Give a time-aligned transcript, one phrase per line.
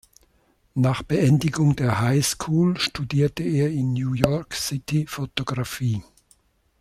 [0.73, 6.01] Nach Beendigung der High School studierte er in New York City Fotografie.